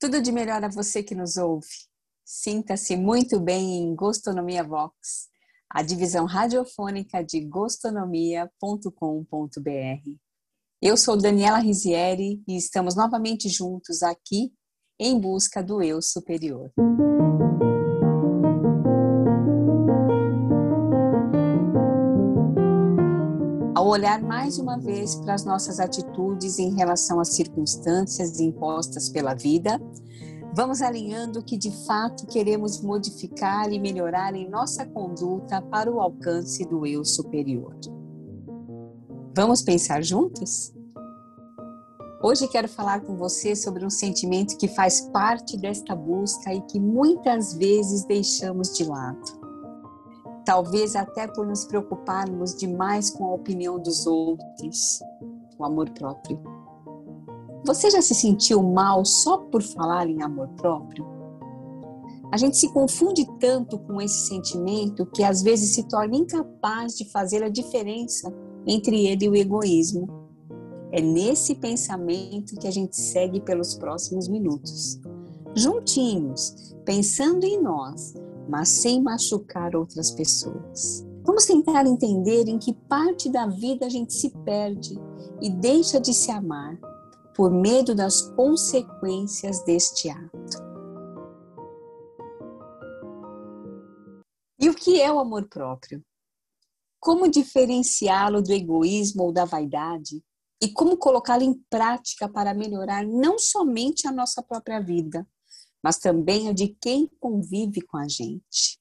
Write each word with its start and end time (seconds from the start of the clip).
Tudo 0.00 0.22
de 0.22 0.30
melhor 0.30 0.62
a 0.62 0.68
você 0.68 1.02
que 1.02 1.12
nos 1.12 1.36
ouve. 1.36 1.66
Sinta-se 2.24 2.96
muito 2.96 3.40
bem 3.40 3.78
em 3.78 3.96
Gostonomia 3.96 4.62
Vox, 4.62 5.28
a 5.68 5.82
divisão 5.82 6.24
radiofônica 6.24 7.20
de 7.24 7.40
gostonomia.com.br. 7.40 10.10
Eu 10.80 10.96
sou 10.96 11.16
Daniela 11.16 11.58
Risieri 11.58 12.40
e 12.46 12.56
estamos 12.56 12.94
novamente 12.94 13.48
juntos 13.48 14.04
aqui 14.04 14.52
em 15.00 15.18
busca 15.18 15.64
do 15.64 15.82
eu 15.82 16.00
superior. 16.00 16.70
Olhar 23.88 24.20
mais 24.20 24.58
uma 24.58 24.78
vez 24.78 25.14
para 25.14 25.32
as 25.32 25.46
nossas 25.46 25.80
atitudes 25.80 26.58
em 26.58 26.74
relação 26.74 27.20
às 27.20 27.28
circunstâncias 27.28 28.38
impostas 28.38 29.08
pela 29.08 29.32
vida, 29.32 29.80
vamos 30.54 30.82
alinhando 30.82 31.38
o 31.38 31.42
que 31.42 31.56
de 31.56 31.70
fato 31.86 32.26
queremos 32.26 32.82
modificar 32.82 33.72
e 33.72 33.78
melhorar 33.78 34.34
em 34.34 34.46
nossa 34.46 34.84
conduta 34.84 35.62
para 35.62 35.90
o 35.90 36.02
alcance 36.02 36.66
do 36.66 36.84
eu 36.84 37.02
superior. 37.02 37.74
Vamos 39.34 39.62
pensar 39.62 40.04
juntos? 40.04 40.70
Hoje 42.22 42.46
quero 42.46 42.68
falar 42.68 43.00
com 43.00 43.16
você 43.16 43.56
sobre 43.56 43.86
um 43.86 43.90
sentimento 43.90 44.58
que 44.58 44.68
faz 44.68 45.00
parte 45.00 45.56
desta 45.56 45.96
busca 45.96 46.52
e 46.52 46.60
que 46.60 46.78
muitas 46.78 47.54
vezes 47.54 48.04
deixamos 48.04 48.76
de 48.76 48.84
lado. 48.84 49.37
Talvez 50.48 50.96
até 50.96 51.26
por 51.26 51.46
nos 51.46 51.66
preocuparmos 51.66 52.54
demais 52.54 53.10
com 53.10 53.26
a 53.26 53.34
opinião 53.34 53.78
dos 53.78 54.06
outros, 54.06 54.98
o 55.58 55.62
amor 55.62 55.90
próprio. 55.90 56.40
Você 57.66 57.90
já 57.90 58.00
se 58.00 58.14
sentiu 58.14 58.62
mal 58.62 59.04
só 59.04 59.36
por 59.36 59.62
falar 59.62 60.08
em 60.08 60.22
amor 60.22 60.48
próprio? 60.56 61.06
A 62.32 62.38
gente 62.38 62.56
se 62.56 62.72
confunde 62.72 63.26
tanto 63.38 63.78
com 63.80 64.00
esse 64.00 64.26
sentimento 64.26 65.04
que 65.04 65.22
às 65.22 65.42
vezes 65.42 65.74
se 65.74 65.86
torna 65.86 66.16
incapaz 66.16 66.96
de 66.96 67.04
fazer 67.10 67.42
a 67.42 67.50
diferença 67.50 68.32
entre 68.66 69.06
ele 69.06 69.26
e 69.26 69.28
o 69.28 69.36
egoísmo. 69.36 70.08
É 70.90 71.02
nesse 71.02 71.56
pensamento 71.56 72.58
que 72.58 72.66
a 72.66 72.72
gente 72.72 72.96
segue 72.96 73.38
pelos 73.42 73.74
próximos 73.74 74.26
minutos. 74.26 74.98
Juntinhos, 75.54 76.74
pensando 76.86 77.44
em 77.44 77.60
nós, 77.60 78.14
mas 78.48 78.68
sem 78.68 79.02
machucar 79.02 79.76
outras 79.76 80.10
pessoas. 80.10 81.06
Vamos 81.24 81.44
tentar 81.44 81.86
entender 81.86 82.48
em 82.48 82.58
que 82.58 82.72
parte 82.72 83.28
da 83.28 83.46
vida 83.46 83.86
a 83.86 83.88
gente 83.88 84.14
se 84.14 84.30
perde 84.44 84.98
e 85.42 85.50
deixa 85.50 86.00
de 86.00 86.14
se 86.14 86.30
amar 86.30 86.78
por 87.34 87.50
medo 87.50 87.94
das 87.94 88.22
consequências 88.22 89.62
deste 89.64 90.08
ato. 90.08 90.68
E 94.60 94.68
o 94.68 94.74
que 94.74 95.00
é 95.00 95.12
o 95.12 95.20
amor 95.20 95.48
próprio? 95.48 96.02
Como 96.98 97.30
diferenciá-lo 97.30 98.42
do 98.42 98.52
egoísmo 98.52 99.24
ou 99.24 99.32
da 99.32 99.44
vaidade? 99.44 100.22
e 100.60 100.68
como 100.68 100.96
colocá-la 100.96 101.44
em 101.44 101.54
prática 101.70 102.28
para 102.28 102.52
melhorar 102.52 103.06
não 103.06 103.38
somente 103.38 104.06
a 104.08 104.12
nossa 104.12 104.42
própria 104.42 104.80
vida, 104.80 105.26
mas 105.82 105.98
também 105.98 106.48
a 106.48 106.52
de 106.52 106.68
quem 106.80 107.06
convive 107.20 107.80
com 107.80 107.96
a 107.96 108.08
gente. 108.08 108.78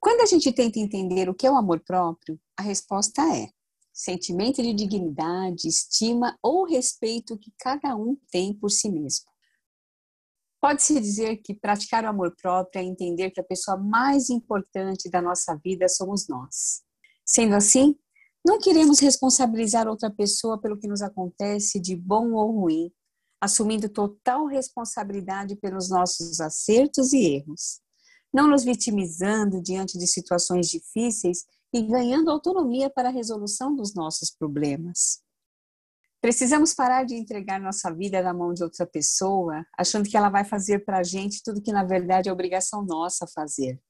Quando 0.00 0.20
a 0.20 0.26
gente 0.26 0.52
tenta 0.52 0.78
entender 0.78 1.28
o 1.28 1.34
que 1.34 1.46
é 1.46 1.50
o 1.50 1.56
amor 1.56 1.80
próprio, 1.80 2.40
a 2.56 2.62
resposta 2.62 3.22
é 3.36 3.48
sentimento 3.92 4.62
de 4.62 4.72
dignidade, 4.72 5.68
estima 5.68 6.36
ou 6.42 6.64
respeito 6.64 7.38
que 7.38 7.52
cada 7.58 7.94
um 7.94 8.16
tem 8.30 8.54
por 8.54 8.70
si 8.70 8.90
mesmo. 8.90 9.30
Pode-se 10.60 10.98
dizer 11.00 11.38
que 11.38 11.54
praticar 11.54 12.04
o 12.04 12.08
amor 12.08 12.34
próprio 12.40 12.80
é 12.80 12.84
entender 12.84 13.30
que 13.30 13.40
a 13.40 13.44
pessoa 13.44 13.76
mais 13.76 14.30
importante 14.30 15.10
da 15.10 15.20
nossa 15.20 15.56
vida 15.56 15.88
somos 15.88 16.28
nós. 16.28 16.82
Sendo 17.24 17.54
assim, 17.54 17.96
não 18.44 18.58
queremos 18.58 19.00
responsabilizar 19.00 19.88
outra 19.88 20.10
pessoa 20.10 20.60
pelo 20.60 20.78
que 20.78 20.88
nos 20.88 21.02
acontece 21.02 21.80
de 21.80 21.96
bom 21.96 22.32
ou 22.32 22.60
ruim, 22.60 22.92
assumindo 23.42 23.88
total 23.88 24.46
responsabilidade 24.46 25.56
pelos 25.56 25.90
nossos 25.90 26.40
acertos 26.40 27.12
e 27.12 27.24
erros. 27.24 27.80
Não 28.32 28.46
nos 28.46 28.62
vitimizando 28.62 29.60
diante 29.60 29.98
de 29.98 30.06
situações 30.06 30.68
difíceis 30.68 31.44
e 31.74 31.82
ganhando 31.82 32.30
autonomia 32.30 32.88
para 32.88 33.08
a 33.08 33.12
resolução 33.12 33.74
dos 33.74 33.96
nossos 33.96 34.30
problemas. 34.30 35.20
Precisamos 36.20 36.72
parar 36.72 37.02
de 37.02 37.16
entregar 37.16 37.60
nossa 37.60 37.92
vida 37.92 38.22
na 38.22 38.32
mão 38.32 38.54
de 38.54 38.62
outra 38.62 38.86
pessoa, 38.86 39.66
achando 39.76 40.08
que 40.08 40.16
ela 40.16 40.30
vai 40.30 40.44
fazer 40.44 40.84
para 40.84 40.98
a 40.98 41.02
gente 41.02 41.42
tudo 41.42 41.60
que 41.60 41.72
na 41.72 41.82
verdade 41.82 42.28
é 42.28 42.32
obrigação 42.32 42.84
nossa 42.84 43.26
fazer. 43.26 43.82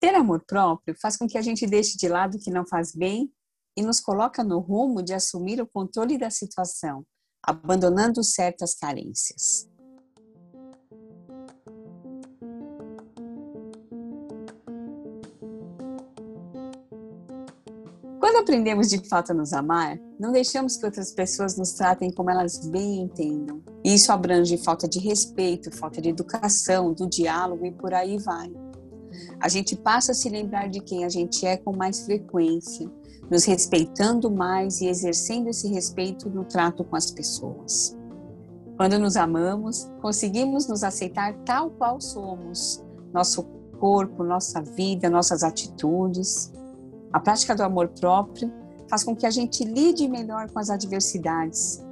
Ter 0.00 0.14
amor 0.14 0.42
próprio 0.46 0.96
faz 0.98 1.18
com 1.18 1.28
que 1.28 1.36
a 1.36 1.42
gente 1.42 1.66
deixe 1.66 1.98
de 1.98 2.08
lado 2.08 2.36
o 2.36 2.40
que 2.40 2.50
não 2.50 2.66
faz 2.66 2.94
bem 2.94 3.30
e 3.76 3.82
nos 3.82 4.00
coloca 4.00 4.42
no 4.42 4.60
rumo 4.60 5.02
de 5.02 5.12
assumir 5.12 5.60
o 5.60 5.66
controle 5.66 6.16
da 6.16 6.30
situação, 6.30 7.04
abandonando 7.42 8.22
certas 8.22 8.74
carências. 8.74 9.68
Quando 18.18 18.36
aprendemos 18.44 18.88
de 18.88 18.98
fato 19.08 19.32
a 19.32 19.34
nos 19.34 19.52
amar, 19.52 19.98
não 20.18 20.30
deixamos 20.30 20.76
que 20.76 20.86
outras 20.86 21.10
pessoas 21.10 21.56
nos 21.56 21.72
tratem 21.72 22.10
como 22.10 22.30
elas 22.30 22.58
bem 22.66 23.00
entendam. 23.02 23.60
Isso 23.84 24.12
abrange 24.12 24.56
falta 24.56 24.88
de 24.88 25.00
respeito, 25.00 25.70
falta 25.76 26.00
de 26.00 26.08
educação, 26.08 26.94
do 26.94 27.08
diálogo 27.08 27.66
e 27.66 27.72
por 27.72 27.92
aí 27.92 28.16
vai. 28.18 28.50
A 29.40 29.48
gente 29.48 29.76
passa 29.76 30.12
a 30.12 30.14
se 30.14 30.28
lembrar 30.28 30.68
de 30.68 30.80
quem 30.80 31.04
a 31.04 31.08
gente 31.08 31.44
é 31.44 31.56
com 31.56 31.76
mais 31.76 32.06
frequência, 32.06 32.88
nos 33.30 33.44
respeitando 33.44 34.30
mais 34.30 34.80
e 34.80 34.86
exercendo 34.86 35.48
esse 35.48 35.68
respeito 35.68 36.28
no 36.28 36.44
trato 36.44 36.84
com 36.84 36.96
as 36.96 37.10
pessoas. 37.10 37.96
Quando 38.76 38.98
nos 38.98 39.16
amamos, 39.16 39.90
conseguimos 40.00 40.66
nos 40.66 40.82
aceitar 40.82 41.34
tal 41.44 41.70
qual 41.70 42.00
somos, 42.00 42.84
nosso 43.12 43.42
corpo, 43.78 44.22
nossa 44.22 44.60
vida, 44.60 45.10
nossas 45.10 45.42
atitudes. 45.42 46.52
A 47.12 47.20
prática 47.20 47.54
do 47.54 47.62
amor 47.62 47.88
próprio 47.88 48.52
faz 48.88 49.04
com 49.04 49.14
que 49.14 49.26
a 49.26 49.30
gente 49.30 49.64
lide 49.64 50.08
melhor 50.08 50.50
com 50.50 50.58
as 50.58 50.70
adversidades, 50.70 51.84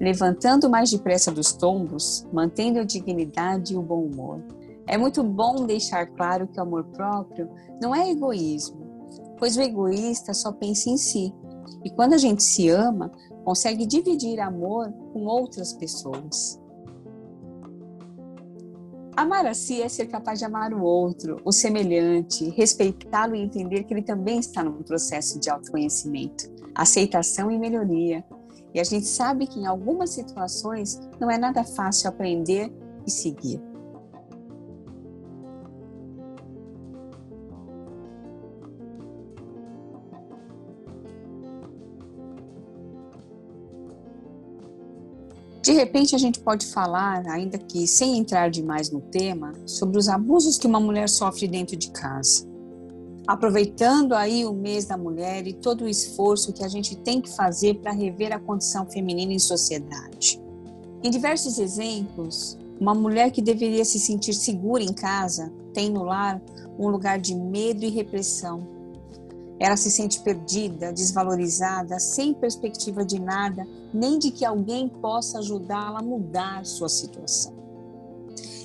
levantando 0.00 0.68
mais 0.70 0.90
depressa 0.90 1.30
dos 1.30 1.52
tombos, 1.52 2.26
mantendo 2.32 2.80
a 2.80 2.84
dignidade 2.84 3.74
e 3.74 3.76
o 3.76 3.82
bom 3.82 4.02
humor. 4.02 4.42
É 4.86 4.96
muito 4.96 5.22
bom 5.22 5.66
deixar 5.66 6.06
claro 6.06 6.46
que 6.46 6.58
o 6.58 6.62
amor 6.62 6.84
próprio 6.84 7.48
não 7.82 7.94
é 7.94 8.10
egoísmo, 8.10 8.85
pois 9.38 9.56
o 9.56 9.62
egoísta 9.62 10.34
só 10.34 10.52
pensa 10.52 10.90
em 10.90 10.96
si. 10.96 11.32
E 11.84 11.90
quando 11.90 12.14
a 12.14 12.18
gente 12.18 12.42
se 12.42 12.68
ama, 12.68 13.10
consegue 13.44 13.86
dividir 13.86 14.40
amor 14.40 14.92
com 15.12 15.24
outras 15.24 15.72
pessoas. 15.72 16.60
Amar 19.16 19.46
a 19.46 19.54
si 19.54 19.80
é 19.80 19.88
ser 19.88 20.06
capaz 20.08 20.38
de 20.38 20.44
amar 20.44 20.74
o 20.74 20.82
outro, 20.82 21.40
o 21.42 21.50
semelhante, 21.50 22.50
respeitá-lo 22.50 23.34
e 23.34 23.40
entender 23.40 23.84
que 23.84 23.94
ele 23.94 24.02
também 24.02 24.38
está 24.38 24.62
num 24.62 24.82
processo 24.82 25.40
de 25.40 25.48
autoconhecimento, 25.48 26.52
aceitação 26.74 27.50
e 27.50 27.58
melhoria. 27.58 28.22
E 28.74 28.80
a 28.80 28.84
gente 28.84 29.06
sabe 29.06 29.46
que 29.46 29.58
em 29.58 29.64
algumas 29.64 30.10
situações 30.10 31.00
não 31.18 31.30
é 31.30 31.38
nada 31.38 31.64
fácil 31.64 32.10
aprender 32.10 32.70
e 33.06 33.10
seguir. 33.10 33.58
De 45.66 45.72
repente, 45.72 46.14
a 46.14 46.18
gente 46.18 46.38
pode 46.38 46.64
falar, 46.64 47.26
ainda 47.26 47.58
que 47.58 47.88
sem 47.88 48.18
entrar 48.18 48.48
demais 48.48 48.88
no 48.88 49.00
tema, 49.00 49.52
sobre 49.66 49.98
os 49.98 50.08
abusos 50.08 50.56
que 50.56 50.66
uma 50.68 50.78
mulher 50.78 51.08
sofre 51.08 51.48
dentro 51.48 51.76
de 51.76 51.90
casa. 51.90 52.46
Aproveitando 53.26 54.12
aí 54.12 54.44
o 54.44 54.52
mês 54.52 54.84
da 54.84 54.96
mulher 54.96 55.44
e 55.44 55.52
todo 55.52 55.82
o 55.82 55.88
esforço 55.88 56.52
que 56.52 56.62
a 56.62 56.68
gente 56.68 56.94
tem 56.94 57.20
que 57.20 57.34
fazer 57.34 57.80
para 57.80 57.90
rever 57.90 58.32
a 58.32 58.38
condição 58.38 58.86
feminina 58.86 59.32
em 59.32 59.40
sociedade. 59.40 60.40
Em 61.02 61.10
diversos 61.10 61.58
exemplos, 61.58 62.56
uma 62.78 62.94
mulher 62.94 63.32
que 63.32 63.42
deveria 63.42 63.84
se 63.84 63.98
sentir 63.98 64.34
segura 64.34 64.84
em 64.84 64.92
casa 64.92 65.52
tem 65.74 65.90
no 65.90 66.04
lar 66.04 66.40
um 66.78 66.86
lugar 66.86 67.18
de 67.18 67.34
medo 67.34 67.84
e 67.84 67.90
repressão, 67.90 68.64
ela 69.58 69.76
se 69.76 69.90
sente 69.90 70.20
perdida, 70.20 70.92
desvalorizada, 70.92 71.98
sem 71.98 72.34
perspectiva 72.34 73.04
de 73.04 73.18
nada, 73.18 73.66
nem 73.92 74.18
de 74.18 74.30
que 74.30 74.44
alguém 74.44 74.88
possa 74.88 75.38
ajudá-la 75.38 76.00
a 76.00 76.02
mudar 76.02 76.64
sua 76.66 76.88
situação. 76.88 77.56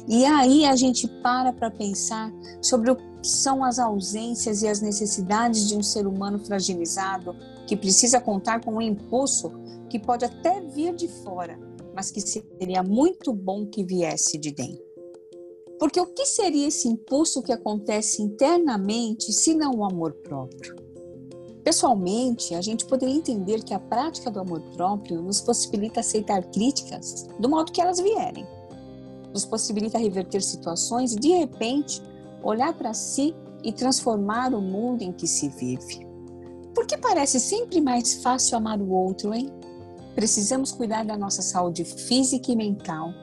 E 0.07 0.25
aí 0.25 0.65
a 0.65 0.75
gente 0.75 1.07
para 1.07 1.53
para 1.53 1.71
pensar 1.71 2.33
sobre 2.61 2.91
o 2.91 2.95
que 2.95 3.05
são 3.23 3.63
as 3.63 3.79
ausências 3.79 4.61
e 4.61 4.67
as 4.67 4.81
necessidades 4.81 5.69
de 5.69 5.75
um 5.75 5.83
ser 5.83 6.07
humano 6.07 6.39
fragilizado 6.39 7.35
que 7.67 7.77
precisa 7.77 8.19
contar 8.19 8.63
com 8.63 8.73
um 8.75 8.81
impulso 8.81 9.51
que 9.89 9.99
pode 9.99 10.25
até 10.25 10.59
vir 10.59 10.95
de 10.95 11.07
fora, 11.07 11.57
mas 11.95 12.09
que 12.11 12.19
seria 12.19 12.81
muito 12.83 13.31
bom 13.31 13.65
que 13.65 13.83
viesse 13.83 14.37
de 14.37 14.51
dentro. 14.51 14.91
Porque 15.79 15.99
o 15.99 16.07
que 16.07 16.25
seria 16.25 16.67
esse 16.67 16.87
impulso 16.87 17.41
que 17.41 17.51
acontece 17.51 18.21
internamente 18.21 19.31
se 19.31 19.53
não 19.53 19.71
o 19.77 19.85
amor 19.85 20.13
próprio? 20.13 20.80
Pessoalmente, 21.63 22.55
a 22.55 22.61
gente 22.61 22.85
poderia 22.85 23.15
entender 23.15 23.63
que 23.63 23.73
a 23.73 23.79
prática 23.79 24.31
do 24.31 24.39
amor 24.39 24.61
próprio 24.75 25.21
nos 25.21 25.39
possibilita 25.41 25.99
aceitar 25.99 26.43
críticas 26.45 27.27
do 27.39 27.47
modo 27.47 27.71
que 27.71 27.79
elas 27.79 27.99
vierem. 27.99 28.45
Nos 29.31 29.45
possibilita 29.45 29.97
reverter 29.97 30.41
situações 30.41 31.13
e, 31.13 31.19
de 31.19 31.29
repente, 31.29 32.01
olhar 32.43 32.73
para 32.73 32.93
si 32.93 33.35
e 33.63 33.71
transformar 33.71 34.53
o 34.53 34.61
mundo 34.61 35.03
em 35.03 35.11
que 35.11 35.27
se 35.27 35.49
vive. 35.49 36.07
Por 36.73 36.87
que 36.87 36.97
parece 36.97 37.39
sempre 37.39 37.79
mais 37.79 38.15
fácil 38.23 38.57
amar 38.57 38.81
o 38.81 38.89
outro, 38.89 39.33
hein? 39.33 39.51
Precisamos 40.15 40.71
cuidar 40.71 41.05
da 41.05 41.15
nossa 41.15 41.41
saúde 41.41 41.85
física 41.85 42.51
e 42.51 42.55
mental 42.55 43.13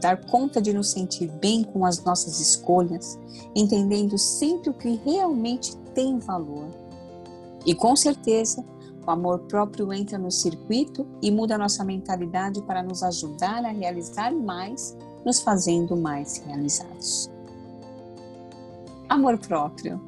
dar 0.00 0.24
conta 0.26 0.60
de 0.60 0.72
nos 0.72 0.90
sentir 0.90 1.28
bem 1.40 1.64
com 1.64 1.84
as 1.84 2.02
nossas 2.04 2.40
escolhas, 2.40 3.18
entendendo 3.54 4.16
sempre 4.16 4.70
o 4.70 4.74
que 4.74 5.00
realmente 5.04 5.76
tem 5.94 6.18
valor. 6.18 6.68
E 7.66 7.74
com 7.74 7.94
certeza, 7.96 8.64
o 9.06 9.10
amor 9.10 9.40
próprio 9.40 9.92
entra 9.92 10.18
no 10.18 10.30
circuito 10.30 11.06
e 11.22 11.30
muda 11.30 11.56
nossa 11.56 11.84
mentalidade 11.84 12.62
para 12.62 12.82
nos 12.82 13.02
ajudar 13.02 13.64
a 13.64 13.70
realizar 13.70 14.32
mais, 14.32 14.96
nos 15.24 15.40
fazendo 15.40 15.96
mais 15.96 16.38
realizados. 16.38 17.30
Amor 19.08 19.38
próprio. 19.38 20.00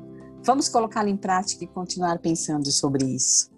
Vamos 0.43 0.69
colocá-lo 0.69 1.09
em 1.09 1.17
prática 1.17 1.65
e 1.65 1.67
continuar 1.67 2.19
pensando 2.19 2.71
sobre 2.71 3.07
isso. 3.07 3.51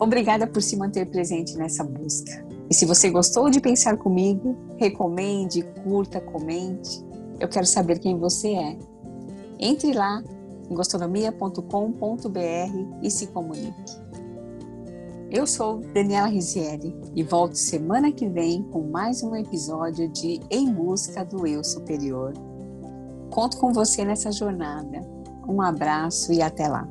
Obrigada 0.00 0.46
por 0.46 0.62
se 0.62 0.76
manter 0.76 1.06
presente 1.10 1.56
nessa 1.56 1.82
busca. 1.82 2.47
E 2.70 2.74
se 2.74 2.84
você 2.84 3.10
gostou 3.10 3.48
de 3.48 3.60
pensar 3.60 3.96
comigo, 3.96 4.56
recomende, 4.76 5.62
curta, 5.82 6.20
comente. 6.20 7.02
Eu 7.40 7.48
quero 7.48 7.66
saber 7.66 7.98
quem 7.98 8.18
você 8.18 8.48
é. 8.48 8.78
Entre 9.58 9.92
lá 9.92 10.22
em 10.70 10.74
gostonomia.com.br 10.74 13.02
e 13.02 13.10
se 13.10 13.26
comunique. 13.28 14.08
Eu 15.30 15.46
sou 15.46 15.80
Daniela 15.92 16.26
Rizieri 16.26 16.94
e 17.14 17.22
volto 17.22 17.54
semana 17.54 18.12
que 18.12 18.28
vem 18.28 18.62
com 18.64 18.90
mais 18.90 19.22
um 19.22 19.34
episódio 19.36 20.08
de 20.08 20.40
Em 20.50 20.72
Busca 20.72 21.24
do 21.24 21.46
Eu 21.46 21.64
Superior. 21.64 22.32
Conto 23.30 23.58
com 23.58 23.72
você 23.72 24.04
nessa 24.04 24.32
jornada. 24.32 25.00
Um 25.46 25.60
abraço 25.60 26.32
e 26.32 26.42
até 26.42 26.66
lá. 26.66 26.88